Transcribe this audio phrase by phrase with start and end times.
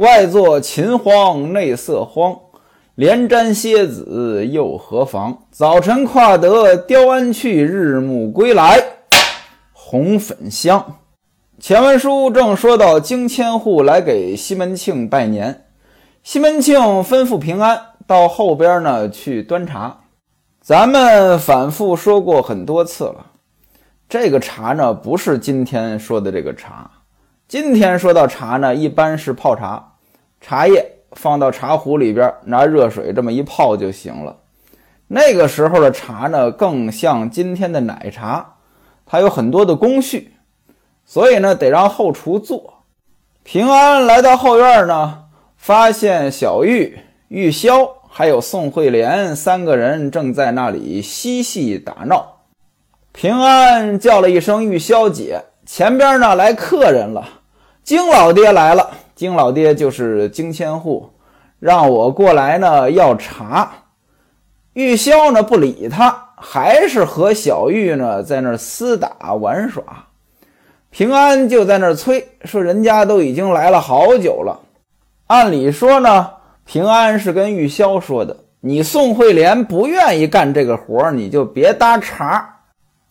[0.00, 2.34] 外作秦荒，内色荒。
[2.94, 5.36] 连沾蝎子又何妨？
[5.50, 8.82] 早晨跨得雕鞍去，日暮归来
[9.74, 10.96] 红粉香。
[11.58, 15.66] 前文书正说到京千户来给西门庆拜年，
[16.22, 19.98] 西门庆吩咐平安到后边呢去端茶。
[20.62, 23.26] 咱们反复说过很多次了，
[24.08, 26.90] 这个茶呢不是今天说的这个茶。
[27.46, 29.89] 今天说到茶呢，一般是泡茶，
[30.40, 30.96] 茶叶。
[31.16, 34.36] 放到茶壶里边，拿热水这么一泡就行了。
[35.08, 38.54] 那个时候的茶呢，更像今天的奶茶，
[39.04, 40.34] 它有很多的工序，
[41.04, 42.84] 所以呢，得让后厨做。
[43.42, 45.24] 平安来到后院呢，
[45.56, 52.42] 发现小玉、玉箫还有宋惠莲三个人正在那里嬉戏打闹。
[53.10, 57.26] 平安叫了一声：“玉箫姐，前边呢来客人了，
[57.82, 61.10] 金老爹来了。”金老爹就是金千户，
[61.58, 63.70] 让我过来呢要茶。
[64.72, 69.82] 玉箫呢不理他，还是和小玉呢在那儿厮打玩耍。
[70.88, 74.58] 平安就在那儿催说：“人家都已经来了好久了。”
[75.28, 76.30] 按理说呢，
[76.64, 82.62] 平安是跟玉箫说的：“你宋惠莲不愿意干这个活你就别搭茬。”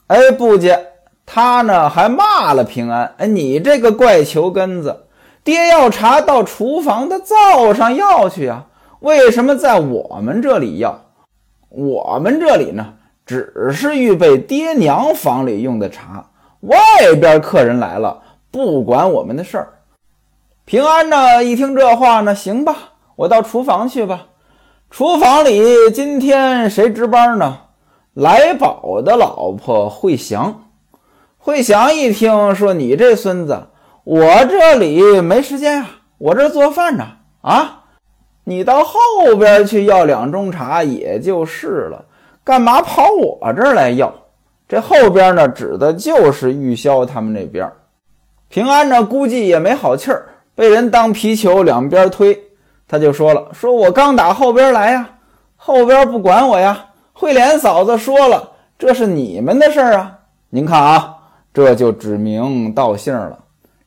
[0.07, 0.87] 哎，不接，
[1.23, 5.01] 他呢还骂了平安：“哎，你这个怪球根子！”
[5.49, 8.67] 爹要茶到厨房的灶上要去啊？
[8.99, 11.05] 为什么在我们这里要？
[11.69, 12.93] 我们这里呢，
[13.25, 16.27] 只是预备爹娘房里用的茶。
[16.59, 16.77] 外
[17.19, 19.73] 边客人来了，不管我们的事儿。
[20.65, 22.75] 平安呢，一听这话呢，行吧，
[23.15, 24.27] 我到厨房去吧。
[24.91, 27.57] 厨房里今天谁值班呢？
[28.13, 30.65] 来宝的老婆惠祥。
[31.39, 33.68] 惠祥一听说，你这孙子。
[34.09, 35.85] 我这里没时间呀，
[36.17, 37.05] 我这做饭呢。
[37.41, 37.83] 啊，
[38.43, 42.03] 你到后边去要两盅茶也就是了，
[42.43, 44.11] 干嘛跑我这儿来要？
[44.67, 47.71] 这后边呢，指的就是玉箫他们那边。
[48.47, 52.35] 平安呢，估计也没好气儿，被人当皮球两边推，
[52.87, 55.07] 他就说了：“说我刚打后边来呀，
[55.55, 56.83] 后边不管我呀。
[57.13, 60.17] 慧莲嫂子说了，这是你们的事儿啊。
[60.49, 61.15] 您看啊，
[61.53, 63.37] 这就指名道姓了。”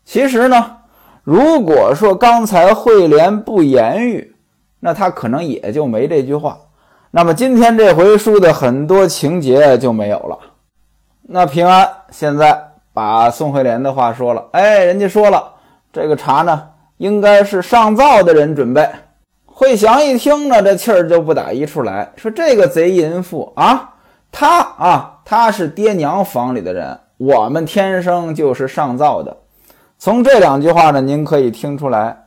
[0.05, 0.79] 其实呢，
[1.23, 4.35] 如果说刚才慧莲不言语，
[4.81, 6.59] 那他可能也就没这句话。
[7.11, 10.39] 那么今天这回书的很多情节就没有了。
[11.23, 12.59] 那平安现在
[12.93, 15.53] 把宋慧莲的话说了，哎，人家说了，
[15.93, 18.89] 这个茶呢，应该是上灶的人准备。
[19.47, 23.95] 慧祥一听呢，这气儿就不打一处来，说这个贼淫妇啊，
[24.33, 29.37] 他啊，他是爹娘房里的人，我们天生就是上灶的。
[30.05, 32.25] 从这两句话呢，您可以听出来，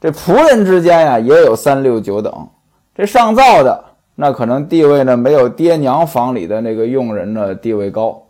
[0.00, 2.48] 这仆人之间呀也有三六九等。
[2.94, 3.84] 这上灶的
[4.14, 8.22] 那可能地位呢没有爹娘房里的那个佣人呢地位高。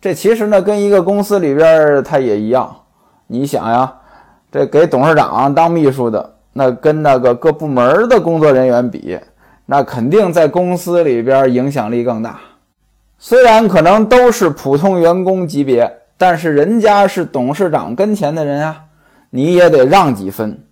[0.00, 2.72] 这其实呢跟一个公司里边他也一样。
[3.26, 3.92] 你想呀，
[4.52, 9.18] 这给董事长当秘书的，那跟那个各部门的工作人员比，
[9.66, 12.38] 那肯定在公司里边影响力更大。
[13.18, 15.96] 虽然可能都是普通员工级别。
[16.20, 18.84] 但是人家是董事长跟前的人啊，
[19.30, 20.62] 你也得让几分。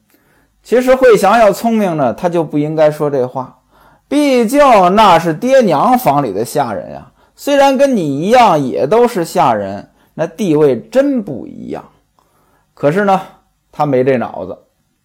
[0.62, 3.60] 其实慧祥要聪明呢，他就不应该说这话。
[4.08, 4.60] 毕竟
[4.94, 11.82] 那是爹娘房里的下人呀，虽然跟你一样也都是下人，那地位真不一样。
[12.74, 13.18] 可是呢，
[13.72, 14.54] 他没这脑子。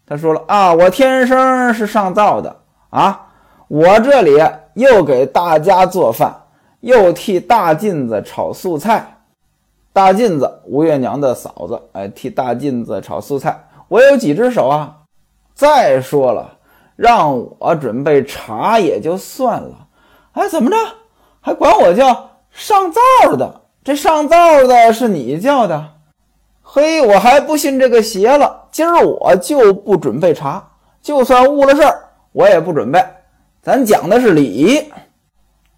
[0.06, 2.54] 他说了啊，我天生是上灶的
[2.90, 3.28] 啊，
[3.70, 4.34] 我这里
[4.74, 6.36] 又给大家做饭，
[6.82, 9.13] 又替大妗子炒素菜。
[9.94, 13.64] 大妗子，吴月娘的嫂子，哎，替大妗子炒素菜。
[13.88, 14.98] 我有几只手啊？
[15.54, 16.58] 再说了，
[16.96, 19.88] 让我准备茶也就算了，
[20.32, 20.76] 哎，怎么着，
[21.40, 23.62] 还管我叫上灶的？
[23.84, 25.90] 这上灶的是你叫的？
[26.64, 28.62] 嘿，我还不信这个邪了。
[28.72, 30.72] 今儿我就不准备茶，
[31.04, 33.00] 就算误了事儿，我也不准备。
[33.62, 34.92] 咱讲的是礼。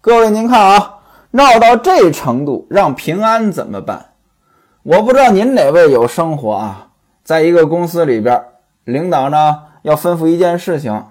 [0.00, 0.95] 各位，您看啊。
[1.36, 4.06] 闹到这程度，让平安怎么办？
[4.82, 6.88] 我不知道您哪位有生活啊？
[7.22, 8.42] 在一个公司里边，
[8.84, 11.04] 领导呢要吩咐一件事情，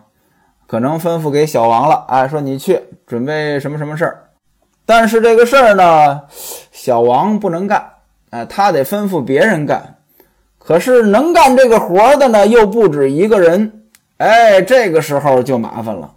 [0.65, 4.23] 可能吩咐给小王了，哎，说你去准备什么什么事儿。
[4.83, 6.21] 但是这个事儿呢，
[6.71, 7.85] 小王不能干，
[8.31, 9.97] 哎，他得吩咐别人干。
[10.57, 13.83] 可是能干这个活的呢，又不止一个人，
[14.17, 16.13] 哎，这个时候就麻烦了。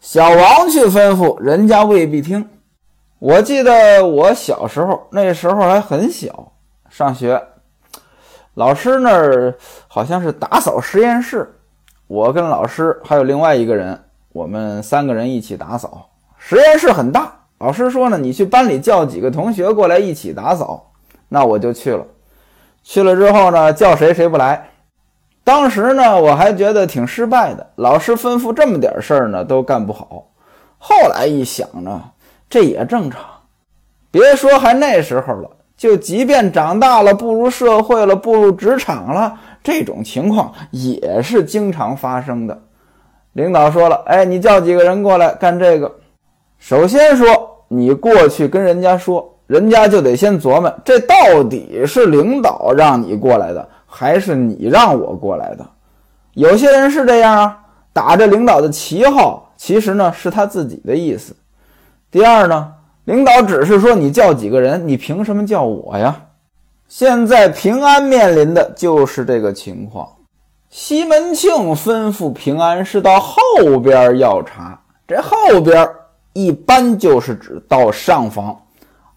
[0.00, 2.44] 小王去吩咐，人家未必听。
[3.18, 6.52] 我记得我小时候，那时候还很小，
[6.90, 7.42] 上学，
[8.54, 9.56] 老师那儿
[9.88, 11.58] 好像是打扫实验室，
[12.06, 13.98] 我跟老师还有另外一个人，
[14.32, 16.10] 我们三个人一起打扫。
[16.36, 20.92] 实验室很大，老师说呢，你去班里叫几个同学过来一起打扫。
[21.28, 22.06] 那我就去了。
[22.82, 24.68] 去了之后呢，叫谁谁不来。
[25.42, 27.66] 当时呢，我还觉得挺失败的。
[27.76, 30.26] 老师吩咐这么点事儿呢，都干不好。
[30.78, 32.10] 后来一想呢，
[32.48, 33.20] 这也正常。
[34.10, 42.58] 别说还那时候了，就即便长大了，步入社会了，步入职场了，这种情况也是经常发生的。
[43.34, 45.94] 领导说了，哎，你叫几个人过来干这个。
[46.58, 47.26] 首先说，
[47.68, 55.66] 你过去跟人家说，人家就得先琢磨，这到底是领导让你过来的，还是你让我过来的？
[56.32, 57.58] 有些人是这样啊，
[57.92, 61.36] 打着领导的旗号，其实呢是他自己的意思。
[62.16, 62.72] 第二呢？
[63.04, 66.16] 领导只是说你叫几个人，你凭什么叫我呀？
[66.88, 70.08] 现在平安面临的就是这个情况。
[70.70, 75.86] 西门庆吩咐平安是到后边要查，这后边
[76.32, 78.58] 一般就是指到上房。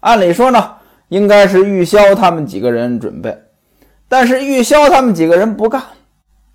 [0.00, 0.70] 按理说呢，
[1.08, 3.34] 应该是玉箫他们几个人准备，
[4.10, 5.82] 但是玉箫他们几个人不干，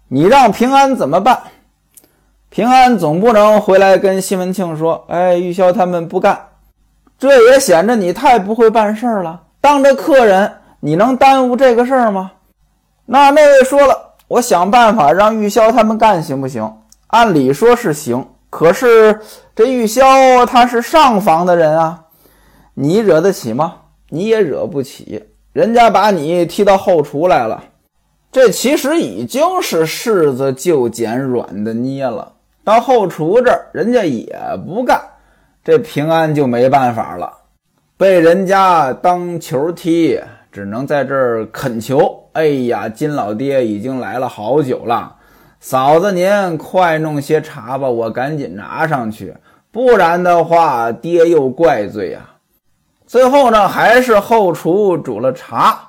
[0.07, 1.41] 你让平安怎么办？
[2.55, 6.39] 平安总不能回来跟西门庆说：“哎，玉箫他们不干。”
[7.19, 9.41] 这也显着你太不会办事儿了。
[9.59, 10.49] 当着客人，
[10.79, 12.31] 你能耽误这个事儿吗？
[13.07, 16.73] 那那位说了，我想办法让玉箫他们干，行不行？
[17.07, 19.19] 按理说是行，可是
[19.53, 22.03] 这玉箫他是上房的人啊，
[22.73, 23.73] 你惹得起吗？
[24.07, 25.21] 你也惹不起。
[25.51, 27.61] 人家把你踢到后厨来了，
[28.31, 32.31] 这其实已经是柿子就捡软的捏了。
[32.65, 34.35] 到后厨这儿，人家也
[34.65, 34.99] 不干。
[35.63, 37.31] 这平安就没办法了，
[37.95, 40.19] 被人家当球踢，
[40.51, 42.23] 只能在这儿恳求。
[42.33, 45.15] 哎呀，金老爹已经来了好久了，
[45.59, 49.35] 嫂子您快弄些茶吧，我赶紧拿上去，
[49.71, 52.19] 不然的话爹又怪罪呀。
[53.05, 55.79] 最后呢，还是后厨煮了茶，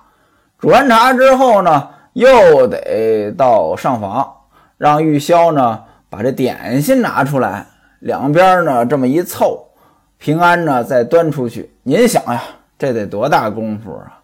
[0.58, 4.30] 煮完茶之后呢，又得到上房，
[4.76, 5.82] 让玉箫呢
[6.16, 7.66] 把这点心拿出来，
[7.98, 9.68] 两边呢这么一凑。
[10.16, 11.76] 平安呢，再端出去。
[11.82, 12.42] 您想呀，
[12.78, 14.22] 这得多大功夫啊？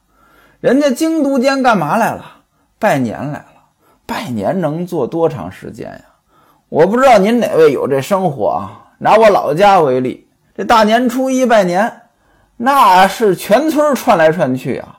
[0.60, 2.24] 人家京都监干嘛来了？
[2.78, 3.46] 拜年来了。
[4.06, 6.00] 拜年能做多长时间呀？
[6.70, 8.84] 我不知道您哪位有这生活啊？
[8.96, 11.92] 拿我老家为例，这大年初一拜年，
[12.56, 14.98] 那是全村串来串去啊。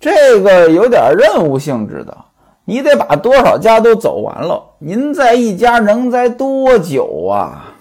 [0.00, 2.16] 这个有点任务性质的，
[2.64, 4.62] 你得把多少家都走完了。
[4.78, 7.74] 您在一家能待多久啊？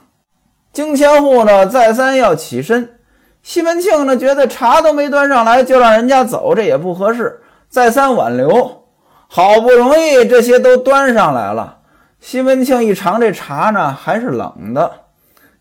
[0.72, 2.98] 京千户呢，再三要起身。
[3.42, 8.84] 西门庆呢，觉得茶都没端上来，就让人家走，这也不合适，再三挽留。
[9.28, 11.80] 好不容易这些都端上来了，
[12.20, 14.92] 西门庆一尝这茶呢，还是冷的，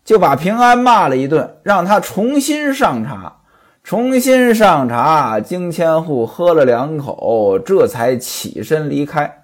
[0.05, 3.37] 就把平安骂了一顿，让他重新上茶。
[3.83, 9.43] 重新上茶，京千户喝了两口，这才起身离开。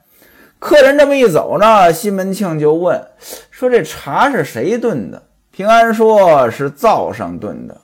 [0.59, 3.05] 客人这么一走呢，西门庆就问
[3.51, 5.21] 说：“这茶是谁炖的？”
[5.51, 7.81] 平安说是灶上炖的。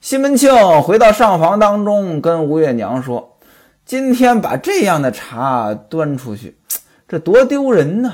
[0.00, 3.36] 西门庆回到上房当中，跟吴月娘说
[3.84, 6.56] ：“今天把这样的茶端出去，
[7.08, 8.10] 这多丢人呐！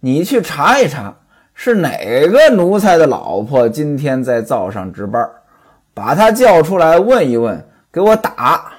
[0.00, 1.14] 你去查一查，
[1.54, 5.24] 是哪个奴才的老婆今天在灶上值班，
[5.96, 8.72] 把他叫出来问一问，给我打。”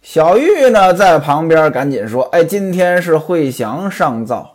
[0.00, 4.48] 小玉呢，在旁边赶紧说：“哎，今天是惠祥上灶。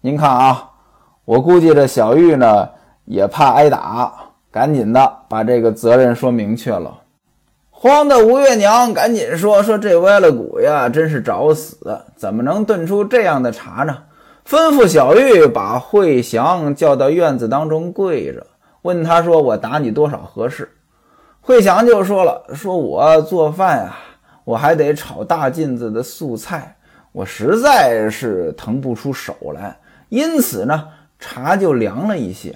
[0.00, 0.70] 您看啊，
[1.24, 2.68] 我估计这小玉呢。”
[3.10, 4.12] 也怕挨打，
[4.50, 6.94] 赶紧的把这个责任说明确了。
[7.70, 11.98] 慌的吴月娘赶紧说：“说这歪了骨呀，真是找死！
[12.16, 13.96] 怎么能炖出这样的茶呢？”
[14.46, 18.46] 吩咐小玉把惠祥叫到院子当中跪着，
[18.82, 20.70] 问他说：“我打你多少合适？”
[21.40, 23.96] 惠祥就说了：“说我做饭呀，
[24.44, 26.76] 我还得炒大劲子的素菜，
[27.12, 29.78] 我实在是腾不出手来，
[30.10, 32.54] 因此呢，茶就凉了一些。”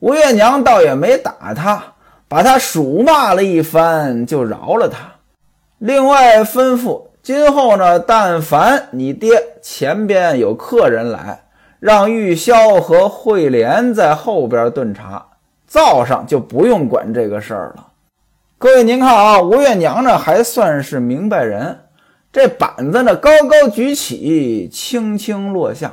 [0.00, 1.82] 吴月娘倒也没打他，
[2.26, 4.98] 把他数骂了一番，就饶了他。
[5.78, 11.42] 另外吩咐，今后呢，但凡你爹前边有客人来，
[11.78, 15.26] 让玉箫和慧莲在后边炖茶，
[15.66, 17.86] 灶上就不用管这个事儿了。
[18.62, 21.78] 各位，您看啊，吴月娘呢还算是明白人，
[22.30, 25.90] 这板子呢高高举起，轻轻落下，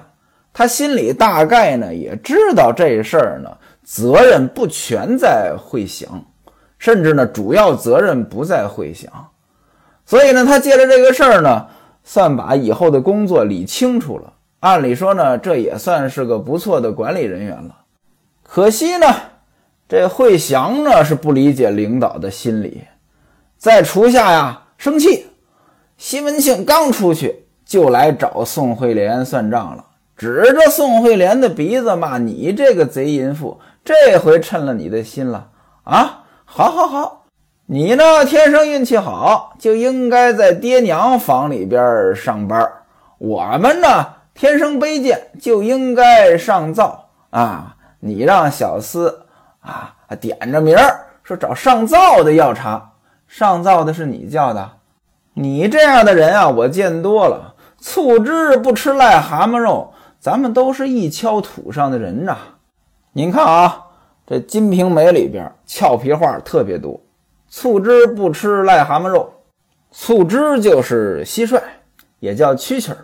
[0.52, 3.50] 他心里大概呢也知道这事儿呢。
[3.86, 6.22] 责任不全在惠祥，
[6.78, 9.10] 甚至呢，主要责任不在惠祥，
[10.06, 11.68] 所以呢，他借着这个事儿呢，
[12.04, 14.34] 算把以后的工作理清楚了。
[14.60, 17.74] 按理说呢，这也算是个不错的管理人员了。
[18.44, 19.08] 可惜呢，
[19.88, 22.84] 这惠祥呢是不理解领导的心理，
[23.58, 25.27] 在厨下呀生气。
[25.98, 35.50] 西门庆刚出去，就来找宋惠莲算账了，指着宋惠莲的鼻子骂：“你这个贼淫妇，这回趁了你的心了
[35.86, 36.25] 啊！
[36.46, 37.25] 好好好，
[37.65, 42.72] 你呢天生运气好，就应该在爹娘房里边上班。
[43.17, 47.75] 我们呢天生卑贱，就应该上灶啊！
[48.00, 49.12] 你让小厮
[49.68, 52.94] 啊点着名儿说找上灶的要茶，
[53.28, 54.72] 上灶的是你叫的。”
[55.40, 57.54] 你这样的人啊，我见多了。
[57.78, 62.36] 醋汁不吃癞蛤蟆肉，咱们都是一锹土上的人呐。
[63.12, 63.86] 您看啊，
[64.26, 67.00] 这《金瓶梅》里边俏皮话特别多。
[67.48, 69.32] 醋汁不吃癞蛤蟆肉，
[69.92, 71.62] 醋汁就是蟋蟀，
[72.20, 72.98] 也叫蛐蛐儿。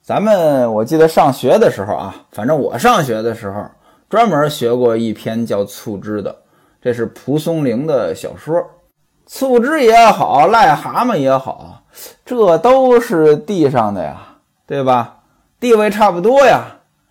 [0.00, 3.66] 咱们我记得上学的时候啊，反正我上学的时候
[4.08, 6.34] 专门学过一篇叫醋汁的，
[6.80, 8.64] 这是蒲松龄的小说。
[9.26, 11.82] 醋汁也好，癞蛤蟆也好，
[12.24, 14.18] 这都是地上的呀，
[14.66, 15.16] 对吧？
[15.58, 16.64] 地位差不多呀。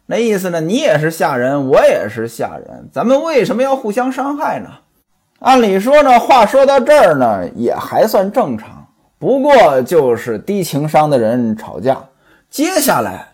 [0.06, 0.62] 那意思呢？
[0.62, 4.70] 你也是下人，我也是下人，咱们为什么要互相伤害呢？
[5.40, 8.88] 按理说呢，话说到这儿呢，也还算正常。
[9.18, 11.98] 不过就是低情商的人吵架。
[12.50, 13.28] 接下来，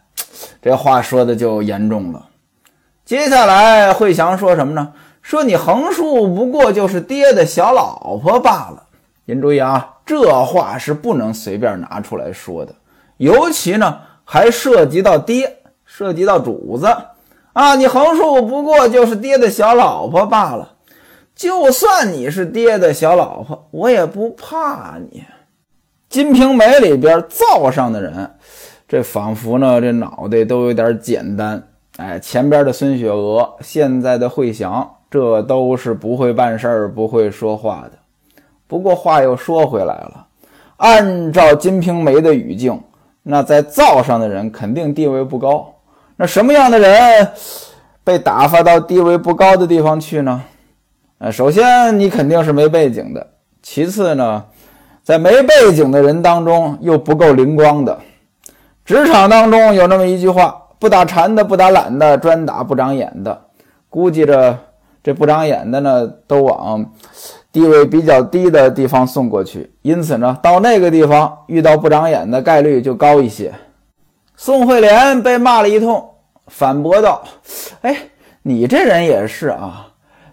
[0.62, 2.26] 这话说的就严重了。
[3.12, 4.94] 接下来，惠祥说什么呢？
[5.22, 8.84] 说你横竖不过就是爹的小老婆罢了。
[9.26, 12.74] 您注意啊，这话是不能随便拿出来说的，
[13.18, 16.88] 尤其呢还涉及到爹，涉及到主子
[17.52, 17.76] 啊。
[17.76, 20.76] 你横竖不过就是爹的小老婆罢了。
[21.36, 25.20] 就算你是爹的小老婆，我也不怕你。
[26.08, 28.36] 《金瓶梅》里边灶上的人，
[28.88, 31.62] 这仿佛呢这脑袋都有点简单。
[32.02, 34.90] 哎，前边的孙雪娥，现在的惠祥。
[35.12, 37.92] 这都是不会办事儿、不会说话的。
[38.66, 40.26] 不过话又说回来了，
[40.78, 42.82] 按照《金瓶梅》的语境，
[43.22, 45.74] 那在灶上的人肯定地位不高。
[46.16, 47.28] 那什么样的人
[48.06, 50.42] 被打发到地位不高的地方去呢？
[51.18, 53.28] 呃，首先你肯定是没背景的，
[53.62, 54.46] 其次呢，
[55.04, 58.00] 在没背景的人当中又不够灵光的。
[58.86, 63.46] 职场当中有那么一句话：不打馋的，不打懒的，专打不长眼的。
[63.88, 64.58] 估计着。
[65.04, 66.94] 这不长眼的呢，都往
[67.52, 73.52] 地位比较低的地方送过去，因此呢，到那个地方遇到不长眼的概率就高一些。
[74.36, 76.08] 宋惠莲被骂了一通，
[76.46, 77.24] 反驳道
[77.82, 77.98] ：“哎，
[78.44, 79.88] 你这人也是啊，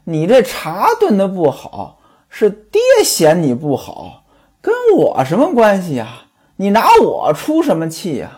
[0.04, 4.24] 你这茶炖的不好，是爹嫌你不好，
[4.60, 6.08] 跟我什么关系呀？
[6.56, 8.28] 你拿我出什么气呀？”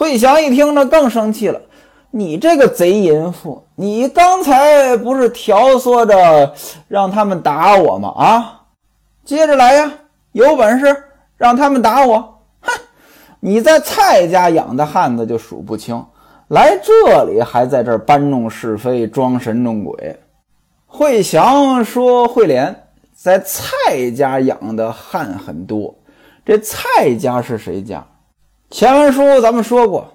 [0.00, 1.60] 惠祥一听呢，更生气了。
[2.10, 3.62] 你这个贼淫妇！
[3.74, 6.54] 你刚才不是挑唆着
[6.88, 8.08] 让他们打我吗？
[8.16, 8.62] 啊，
[9.26, 9.92] 接着来呀！
[10.32, 11.04] 有本事
[11.36, 12.40] 让他们打我！
[12.62, 12.72] 哼！
[13.40, 16.02] 你在蔡家养的汉子就数不清，
[16.48, 20.18] 来这里还在这搬弄是非、装神弄鬼。
[20.86, 22.74] 惠祥说：“惠莲
[23.14, 25.94] 在蔡家养的汉很多，
[26.42, 28.02] 这蔡家是谁家？
[28.70, 30.06] 前文书咱们说过。”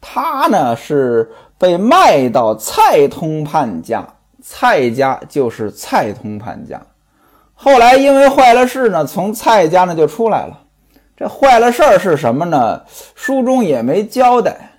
[0.00, 1.28] 他呢是
[1.58, 4.06] 被卖到蔡通判家，
[4.40, 6.80] 蔡家就是蔡通判家。
[7.52, 10.56] 后来因为坏了事呢，从蔡家呢就出来了。
[11.16, 12.80] 这坏了事儿是什么呢？
[13.16, 14.78] 书中也没交代。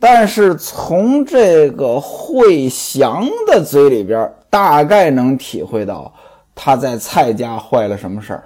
[0.00, 6.10] 但是从这个惠祥的嘴里边，大概能体会到
[6.54, 8.44] 他在蔡家坏了什么事儿。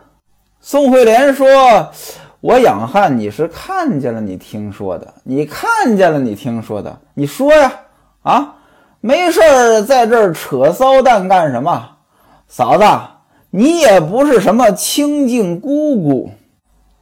[0.60, 1.46] 宋惠莲说。
[2.40, 7.72] 我养汉，你是看见了，你听说的，你看见了，你听说的，你说呀，
[8.22, 8.54] 啊，
[9.00, 11.88] 没事儿在这儿扯骚蛋干什么？
[12.46, 12.84] 嫂子，
[13.50, 16.30] 你也不是什么清净姑姑。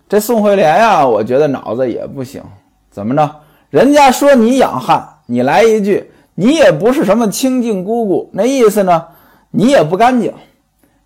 [0.09, 2.43] 这宋惠莲呀，我觉得脑子也不行。
[2.90, 3.31] 怎么着？
[3.69, 9.05] 人家说你养汉，你来一句，你也不是什么清净姑姑，那意思呢，
[9.50, 10.33] 你也不干净，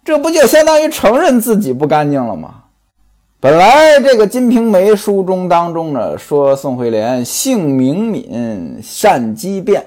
[0.05, 2.60] 这不就相当于承认自己不干净了吗？
[3.43, 9.83] 本来这个《金瓶梅》书中当中呢，说宋惠莲性明敏，善机变。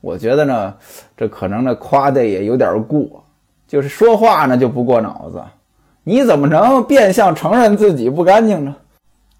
[0.00, 0.74] 我觉得呢，
[1.16, 3.22] 这可能呢夸的也有点过，
[3.68, 5.40] 就是说话呢就不过脑子。
[6.02, 8.74] 你怎么能变相承认自己不干净呢？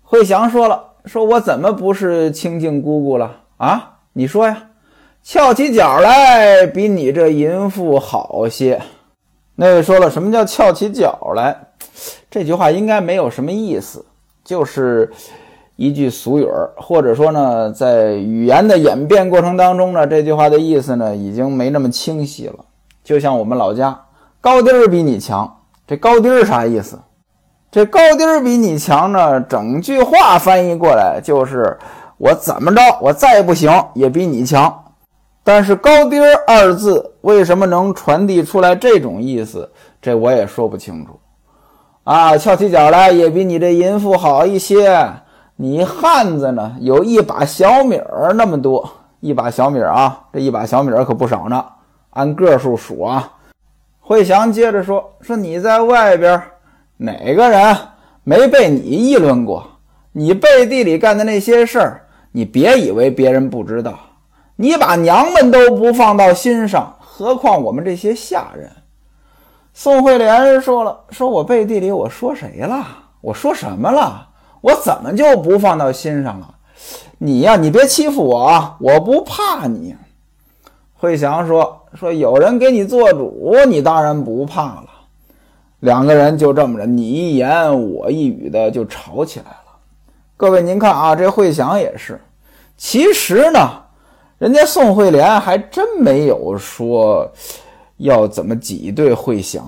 [0.04, 3.96] 惠祥说了，说我怎么不是清净姑姑了啊？
[4.12, 4.56] 你说呀，
[5.24, 8.80] 翘起脚来比你这淫妇好些。
[9.56, 11.56] 那位说了，什么叫翘起脚来？
[12.30, 14.04] 这句话应该没有什么意思，
[14.44, 15.10] 就是
[15.76, 22.56] 一句俗语儿，或者说呢，在语言的演变过程当中呢，这句话的意思呢已经没那么清晰了。
[23.04, 23.98] 就像我们老家
[24.40, 26.98] 高低儿比你强，这高低儿啥意思？
[27.70, 31.76] 这高低儿比你强呢，整句话翻译过来就是
[32.16, 34.84] 我怎么着，我再不行也比你强。
[35.44, 39.70] 但是高低儿二字为什么能传递出来这种意思？
[40.00, 41.18] 这我也说不清楚。
[42.08, 45.06] 啊，翘起脚来也比你这淫妇好一些。
[45.56, 51.62] 你汉子呢，有一把小米儿那么多，一把小米儿啊，这一把小米儿可不少呢，
[52.12, 53.30] 按个数数啊。
[54.00, 56.42] 惠祥接着说：“说你在外边，
[56.96, 57.76] 哪个人
[58.24, 59.62] 没被你议论过？
[60.12, 62.00] 你背地里干的那些事儿，
[62.32, 63.98] 你别以为别人不知道。
[64.56, 68.70] 你把娘们都不放到心上，何况我们这些下人？”
[69.80, 72.84] 宋惠莲说了：“说我背地里我说谁了？
[73.20, 74.26] 我说什么了？”
[74.60, 76.52] 我怎么就不放到心上了？
[77.16, 78.76] 你呀，你别欺负我啊！
[78.80, 79.94] 我不怕你。
[80.94, 84.86] 惠祥说：“说有人给你做主，你当然不怕了。”
[85.78, 89.76] 两个人就这么着，你一言我一语的就吵起来了。
[90.36, 92.20] 各位，您看啊，这惠祥也是。
[92.76, 93.60] 其实呢，
[94.38, 97.30] 人家宋惠莲还真没有说
[97.98, 99.62] 要怎么挤兑惠祥。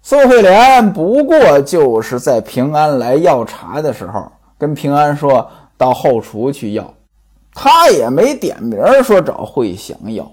[0.00, 6.92] 宋惠莲不过就是在平安来要茶的时候，跟平安说到后厨去要，
[7.54, 10.28] 他也没点名说找惠祥要，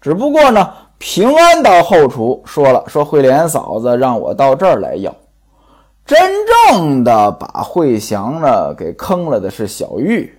[0.00, 5.12] 只不过呢，平安到后厨说了，说惠莲嫂子让我到这儿来要。
[6.06, 6.18] 真
[6.68, 10.32] 正的把惠祥呢给坑了的是小玉。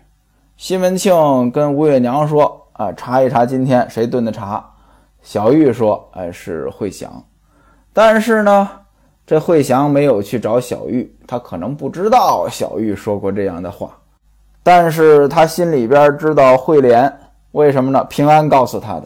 [0.56, 4.71] 西门庆跟吴月娘说啊，查一查今天谁炖的茶。
[5.22, 7.24] 小玉说，哎，是惠祥。
[7.94, 8.70] 但是呢，
[9.26, 13.92] 这惠祥没有去找小玉，他可能不知道小玉说过这样的话，
[14.64, 17.12] 但是他心里边知道惠莲
[17.52, 18.04] 为什么呢？
[18.06, 19.04] 平安告诉他的，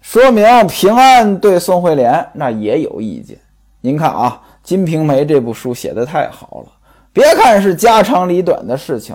[0.00, 3.38] 说明平安对宋惠莲那也有意见。
[3.80, 6.72] 您看啊，《金瓶梅》这部书写的太好了，
[7.12, 9.14] 别看是家长里短的事情，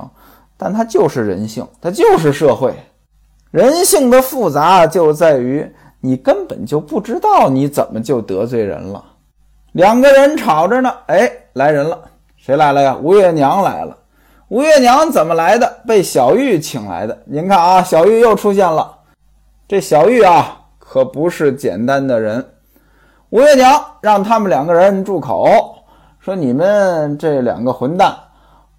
[0.55, 2.73] 但它就是人性，它就是社会。
[3.51, 5.69] 人性的复杂就在于。
[6.01, 9.03] 你根本就不知道你怎么就得罪人了。
[9.73, 11.99] 两个人吵着呢，哎，来人了，
[12.37, 12.97] 谁来了呀？
[13.01, 13.95] 吴月娘来了。
[14.47, 15.81] 吴月娘怎么来的？
[15.85, 17.15] 被小玉请来的。
[17.25, 18.91] 您看啊，小玉又出现了。
[19.67, 22.43] 这小玉啊，可不是简单的人。
[23.29, 25.75] 吴月娘让他们两个人住口，
[26.19, 28.15] 说：“你们这两个混蛋，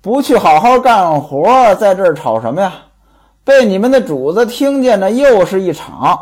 [0.01, 2.73] 不去好好干活，在这儿吵什么呀？
[3.45, 6.19] 被你们的主子听见呢，又是一场。”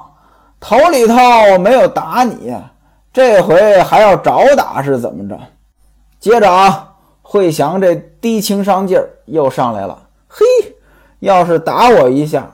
[0.61, 1.14] 头里头
[1.59, 2.55] 没有打你，
[3.12, 5.38] 这回还要找打是怎么着？
[6.21, 6.92] 接着啊，
[7.23, 9.97] 惠祥这低情商劲儿又上来了。
[10.27, 10.44] 嘿，
[11.21, 12.51] 要是打我一下，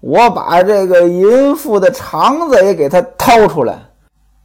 [0.00, 3.78] 我把这个淫妇的肠子也给他掏出来，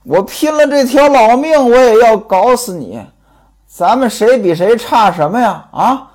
[0.06, 3.02] 我拼了这条老命，我也要搞死你。
[3.68, 5.66] 咱们谁比谁差什么呀？
[5.72, 6.08] 啊，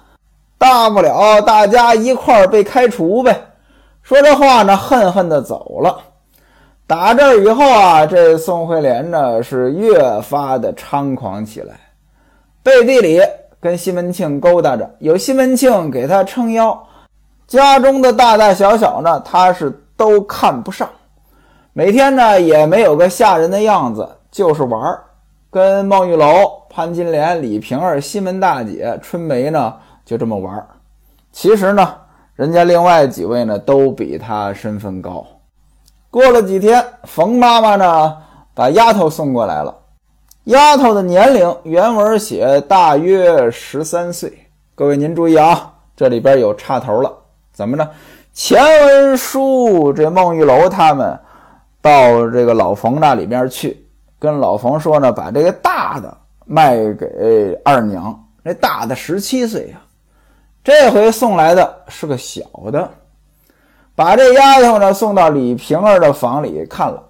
[0.56, 3.38] 大不了大家一块儿被开除呗。
[4.02, 5.98] 说这话呢，恨恨的走了。
[6.88, 11.78] 打这儿以后啊，这宋惠莲呢是越发的猖狂起来，
[12.62, 13.20] 背地里
[13.60, 16.82] 跟西门庆勾搭着，有西门庆给他撑腰，
[17.46, 20.88] 家中的大大小小呢，他是都看不上，
[21.74, 25.04] 每天呢也没有个下人的样子，就是玩儿，
[25.50, 26.26] 跟孟玉楼、
[26.70, 29.74] 潘金莲、李瓶儿、西门大姐、春梅呢
[30.06, 30.66] 就这么玩儿。
[31.32, 31.94] 其实呢，
[32.34, 35.26] 人家另外几位呢都比他身份高。
[36.10, 38.16] 过了几天，冯妈妈呢
[38.54, 39.74] 把丫头送过来了。
[40.44, 44.32] 丫头的年龄原文写大约十三岁。
[44.74, 47.12] 各位您注意啊，这里边有插头了。
[47.52, 47.86] 怎么着？
[48.32, 51.18] 前文书这孟玉楼他们
[51.82, 53.86] 到这个老冯那里边去，
[54.18, 56.16] 跟老冯说呢，把这个大的
[56.46, 58.18] 卖给二娘。
[58.42, 59.80] 这大的十七岁呀，
[60.64, 62.42] 这回送来的是个小
[62.72, 62.90] 的。
[63.98, 67.02] 把这丫头呢送到李瓶儿的房里看了，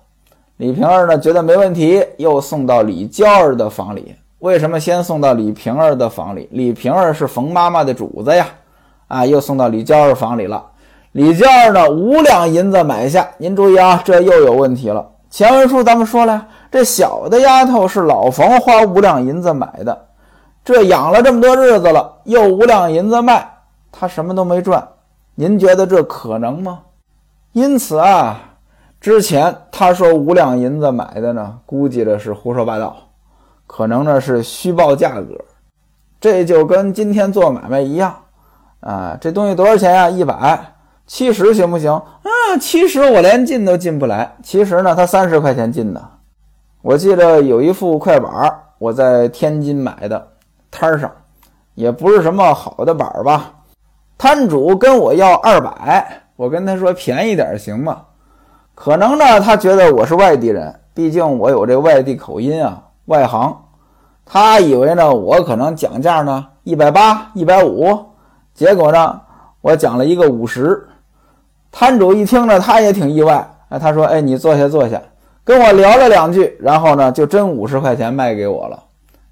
[0.57, 4.17] 李瓶儿呢觉得没问题，又送到李娇儿的房里。
[4.39, 6.49] 为什么先送到李瓶儿的房里？
[6.51, 8.47] 李瓶儿是冯妈妈的主子呀，
[9.07, 10.65] 啊，又送到李娇儿房里了。
[11.13, 15.07] 李娇儿呢五两银子买下，您注意啊，这又有问题了。
[15.29, 20.07] 前文书咱们说了，这小的丫头是老冯花五两银子买的，
[20.65, 23.47] 这养了这么多日子了，又五两银子卖，
[23.93, 24.89] 他什么都没赚。
[25.41, 26.81] 您觉得这可能吗？
[27.53, 28.57] 因此啊，
[29.01, 32.97] 之前他说五两银子买的呢，估计的是胡说八道，
[33.65, 35.39] 可能呢是虚报价格。
[36.21, 38.13] 这就跟今天做买卖一样，
[38.81, 40.11] 啊，这东西多少钱呀？
[40.11, 40.75] 一百
[41.07, 41.93] 七十行不行？
[41.93, 44.35] 啊，七十我连进都进不来。
[44.43, 46.05] 其实呢，他三十块钱进的。
[46.83, 50.31] 我记得有一副快板，我在天津买的，
[50.69, 51.09] 摊上
[51.77, 53.55] 也不是什么好的板吧。
[54.19, 58.03] 摊主跟我要二百，我跟他说便宜点行吗？
[58.75, 63.57] 可能呢，他觉得我是外地人，毕竟我有这外地口音啊，外行。
[64.27, 67.97] 他以为呢，我可能讲价呢一百八、一百五，
[68.53, 69.21] 结果呢，
[69.61, 70.85] 我讲了一个五十。
[71.71, 75.01] 摊主一听呢，他也挺意外，哎，他说：“哎，你坐下坐下。”
[75.45, 78.83] 跟我聊了两句，然后呢，就真五十块钱卖给我了。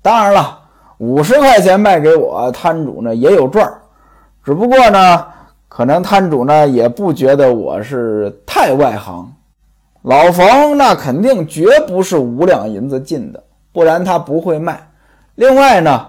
[0.00, 0.60] 当然了，
[0.98, 3.80] 五十块钱卖给我，摊主呢也有赚儿，
[4.46, 5.26] 只不过呢，
[5.66, 9.28] 可能摊主呢也不觉得我是太外行。
[10.02, 14.88] 老冯那肯定绝不是五两银子进的，不然他不会卖。
[15.34, 16.06] 另外呢，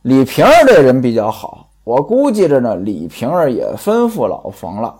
[0.00, 4.94] 李瓶儿这人比较好，我估计着呢，李瓶儿也吩咐老冯了，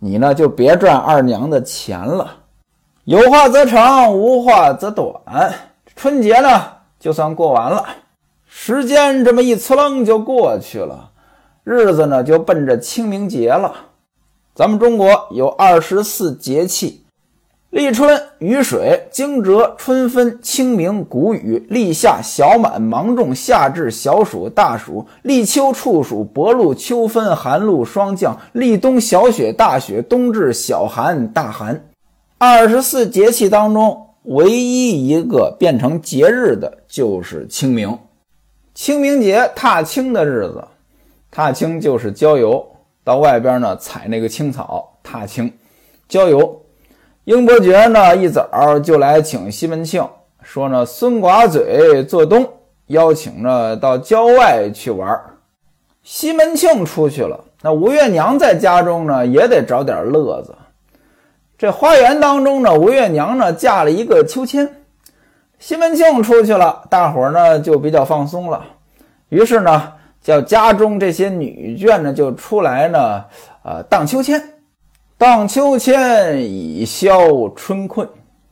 [0.00, 2.28] 你呢就别赚二娘的钱了。
[3.04, 5.14] 有话则长，无话则短。
[5.94, 6.60] 春节呢，
[6.98, 7.84] 就算过完了，
[8.48, 11.08] 时间这么一呲楞就过去了，
[11.68, 13.74] 日子呢就奔着清明节了。
[14.54, 17.04] 咱们中国有二十四节气：
[17.70, 31.88] 立春、雨水、惊蛰、春分、清明、谷雨；立夏、小满、芒种；夏至、小暑、大暑；立秋、处暑、薄露、秋分、寒露、霜降；立冬、小雪、大雪；冬至、小寒、大寒。
[32.38, 37.98] 二十四节气当中，唯一一个变成节日的，就是清明。
[38.72, 40.64] 清明节踏青的日子，
[41.30, 42.66] 踏青就是郊游，
[43.04, 45.52] 到外边呢采那个青草，踏青
[46.08, 46.62] 郊游。
[47.24, 50.08] 英伯爵呢一早就来请西门庆，
[50.42, 52.48] 说呢孙寡嘴做东，
[52.86, 55.20] 邀请呢到郊外去玩。
[56.02, 60.54] 西门庆出去了，那吴月娘在家中呢也得找点乐子。
[61.58, 64.84] 这花园当中呢，吴月娘呢架了一个秋千，
[65.58, 68.64] 西门庆出去了，大伙儿呢就比较放松了。
[69.30, 69.94] 于是呢，
[70.26, 73.24] 叫家中这些女眷呢就出来呢，
[73.62, 74.42] 呃，荡秋千，
[75.16, 78.08] 荡秋千以消春困。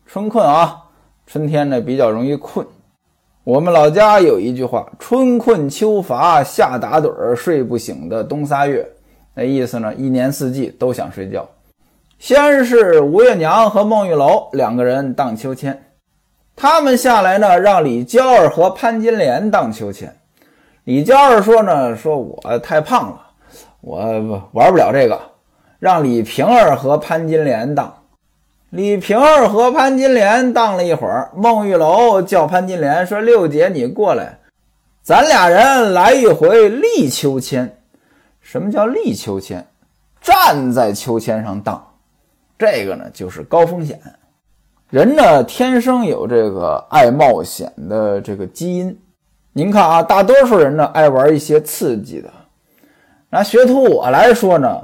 [0.06, 0.84] 春困啊，
[1.26, 2.64] 春天呢比较容易困。
[3.42, 8.88] 我们老家有一句话：“春困秋乏夏打盹儿睡不醒的冬仨月”，
[9.34, 11.44] 那意思呢，一年四季都想睡觉。
[12.20, 15.87] 先是吴月娘和孟玉楼两个人荡秋千，
[16.54, 20.16] 他们下来呢，让李娇儿和潘金莲荡秋千。
[20.84, 23.20] 李娇儿说呢，说我太胖了，
[23.80, 25.18] 我玩不了这个，
[25.78, 28.02] 让李瓶儿和潘金莲荡。
[28.68, 34.38] 李瓶儿和潘金莲荡了一会儿，孟玉楼叫潘金莲说：“六姐，你过来，
[35.00, 37.78] 咱俩人来一回立秋千。
[38.42, 39.66] 什么叫立秋千？
[40.20, 41.82] 站在秋千上荡。”
[42.58, 43.98] 这个呢，就是高风险。
[44.90, 48.94] 人呢，天生有这个爱冒险的这个基因。
[49.56, 52.28] 您看啊，大多数人呢，爱玩一些刺激的。
[53.30, 54.82] 拿学徒我来说呢，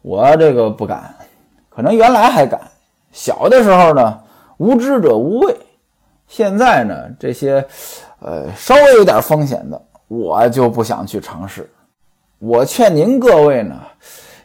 [0.00, 1.14] 我这个不敢，
[1.68, 2.58] 可能原来还敢。
[3.12, 4.18] 小的时候呢，
[4.56, 5.54] 无知者无畏。
[6.26, 7.62] 现在呢，这些
[8.20, 11.68] 呃稍微有点风险的，我就不想去尝试。
[12.38, 13.76] 我劝您各位呢。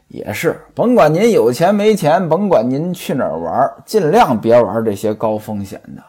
[0.10, 6.04] 也是，甭管您有钱没钱，甭管您去哪儿玩，尽量别玩这些高风险的。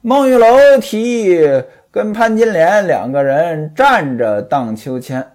[0.00, 0.46] 孟玉楼
[0.80, 5.26] 提议跟潘金莲两个人站着荡秋千。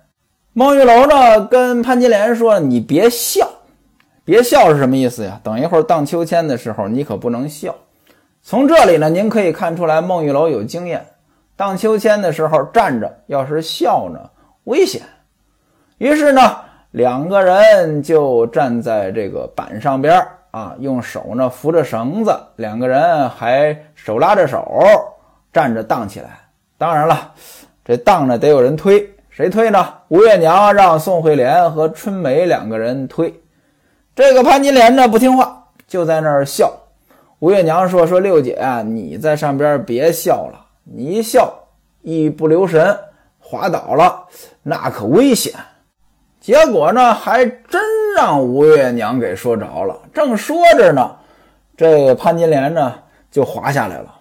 [0.53, 3.47] 孟玉楼呢跟潘金莲说：“你别笑，
[4.23, 5.39] 别笑是什么意思呀？
[5.43, 7.75] 等一会儿荡秋千的时候，你可不能笑。”
[8.41, 11.05] 从这里呢，您可以看出来孟玉楼有经验。
[11.55, 14.19] 荡秋千的时候站着，要是笑呢，
[14.65, 15.01] 危险。
[15.97, 16.41] 于是呢。
[16.91, 24.81] 两个人就站在这个板上边啊，用手呢扶着绳子，两个人还手拉着手
[25.51, 26.44] 站着荡起来。
[26.77, 27.33] 当然了，
[27.83, 29.93] 这荡着得有人推，谁推呢？
[30.09, 33.33] 吴月娘让宋惠莲和春梅两个人推。
[34.13, 36.73] 这个潘金莲呢不听话，就在那儿笑。
[37.39, 41.53] 吴月娘说：“说六姐，你在上边别笑了，你一笑
[42.01, 42.97] 一不留神
[43.39, 44.25] 滑倒了，
[44.63, 45.53] 那可危险。”
[46.39, 47.81] 结果呢，还真
[48.15, 49.97] 让吴月娘给说着了。
[50.13, 51.15] 正说着呢，
[51.75, 52.93] 这潘金莲呢
[53.31, 54.13] 就滑下来了。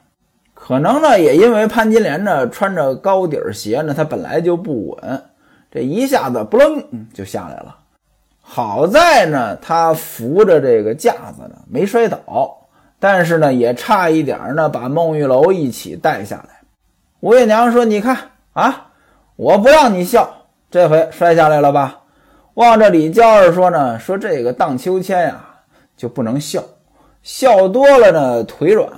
[0.67, 5.23] 可能呢，也因为潘金莲呢穿着高底鞋呢，她本来就不稳，
[5.71, 7.77] 这一下子不楞就下来了。
[8.41, 12.57] 好在呢，她扶着这个架子呢没摔倒，
[12.99, 16.61] 但是呢，也差一点呢把孟玉楼一起带下来。
[17.21, 18.17] 吴月娘说：“你看
[18.55, 18.87] 啊，
[19.37, 22.01] 我不让你笑，这回摔下来了吧？”
[22.55, 25.45] 望着李娇儿说呢，说这个荡秋千呀
[25.95, 26.65] 就不能笑，
[27.23, 28.89] 笑多了呢腿软。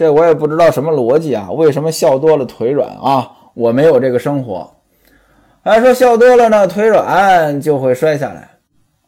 [0.00, 3.30] 这我也不知道什么逻辑啊，为什么笑多了腿软啊？
[3.52, 4.66] 我没有这个生活。
[5.62, 8.48] 还说笑多了呢腿软就会摔下来。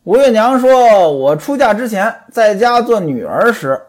[0.05, 3.81] 吴月娘说，我出嫁之前在家做女儿时，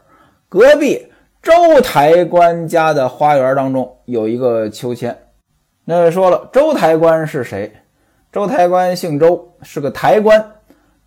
[0.47, 1.05] 隔壁
[1.41, 5.13] 周台官家的花园当中有一个秋千。
[5.83, 7.69] 那位说了，周台官是谁？
[8.31, 10.51] 周台官姓周，是个台官。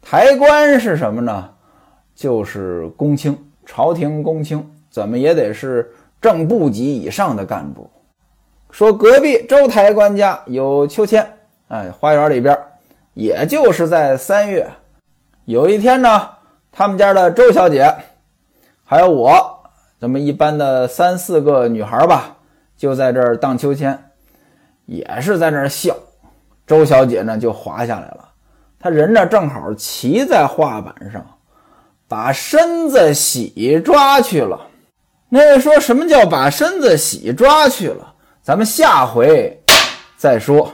[0.03, 1.53] 台官是什么呢？
[2.15, 4.63] 就是公卿，朝廷公卿，
[4.97, 7.91] 怎么也得是正部级以上的干部。
[8.71, 11.37] 说隔壁周台官家有秋千，
[11.69, 12.59] 哎，花园里边，
[13.13, 14.67] 也就是在三月，
[15.45, 16.31] 有一天呢，
[16.73, 17.95] 他们家的周小姐，
[18.87, 19.69] 还有我，
[20.01, 22.35] 咱们一般的三四个女孩吧，
[22.75, 24.03] 就在这儿荡秋千，
[24.87, 25.95] 也是在那儿笑。
[26.67, 28.31] 周小姐呢就滑下来了，
[28.81, 31.23] 她人呢正好骑在画板上，
[32.09, 34.66] 把身子洗抓去了。
[35.29, 38.15] 那说什么叫把身子洗抓去了？
[38.43, 39.61] 咱们下回
[40.17, 40.73] 再说。